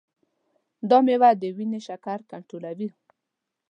[0.89, 2.89] دا میوه د وینې شکر کنټرولوي.